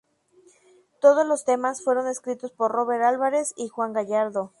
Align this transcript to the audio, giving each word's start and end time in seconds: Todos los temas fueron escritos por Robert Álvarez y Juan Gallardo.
Todos 0.99 1.27
los 1.27 1.45
temas 1.45 1.83
fueron 1.83 2.07
escritos 2.07 2.51
por 2.51 2.71
Robert 2.71 3.03
Álvarez 3.03 3.53
y 3.55 3.67
Juan 3.67 3.93
Gallardo. 3.93 4.49